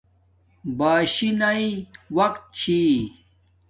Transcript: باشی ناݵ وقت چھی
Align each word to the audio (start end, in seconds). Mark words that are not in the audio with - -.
باشی 0.77 1.29
ناݵ 1.39 1.63
وقت 2.17 2.43
چھی 2.57 2.81